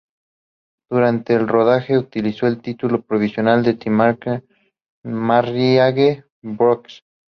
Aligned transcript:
Durante 0.89 1.35
el 1.35 1.47
rodaje 1.47 1.95
utilizó 1.95 2.47
el 2.47 2.59
título 2.59 3.03
provisional 3.03 3.61
de 3.61 3.75
"The 3.75 3.91
Marriage 5.11 6.23
Broker". 6.41 7.03